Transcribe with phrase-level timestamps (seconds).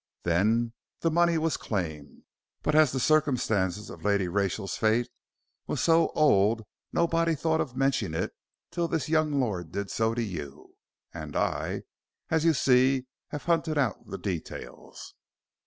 [0.23, 2.23] Then the money was claimed,
[2.63, 5.07] but as the circumstance of Lady Rachel's fate
[5.67, 8.31] was so old, nobody thought of mentioning it
[8.71, 10.73] till this young lord did so to you,
[11.13, 11.83] and I
[12.31, 15.13] as you see have hunted out the details."